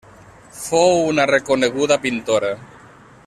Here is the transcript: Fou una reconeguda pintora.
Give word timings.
Fou 0.59 0.95
una 1.09 1.27
reconeguda 1.33 1.99
pintora. 2.09 2.53